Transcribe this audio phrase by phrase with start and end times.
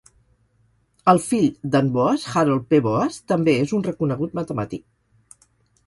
[1.13, 1.45] El fill
[1.77, 2.81] d'en Boas, Harold P.
[2.89, 5.43] Boas, també és un reconegut matemàtic.